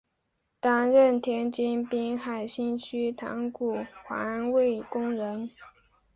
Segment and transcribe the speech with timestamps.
[0.59, 5.47] 担任天津滨海新区塘沽环卫工人。